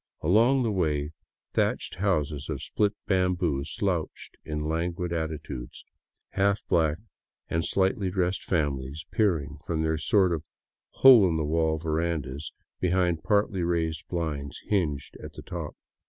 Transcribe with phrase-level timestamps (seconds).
[0.21, 1.11] Along the way,
[1.53, 5.85] thatched houses of split bamboo slouched in languid attitudes,
[6.31, 6.97] half black
[7.51, 10.43] and slightly dressed families peering from their sort of
[10.89, 15.75] hole in the wall verandas behind partly raised blinds hinged at the top.